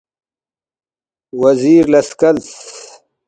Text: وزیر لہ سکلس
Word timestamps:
وزیر 1.41 1.83
لہ 1.91 2.01
سکلس 2.07 2.47